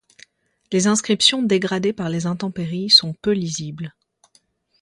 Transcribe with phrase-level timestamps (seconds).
[0.71, 3.93] Les inscriptions dégradées par les intempéries sont peu lisibles.